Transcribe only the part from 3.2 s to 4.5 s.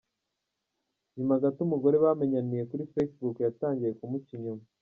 yatangiye kumuca